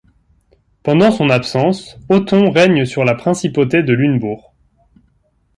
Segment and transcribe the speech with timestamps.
[0.81, 4.51] Pendant son absence, Othon règne sur la principauté de Lunebourg.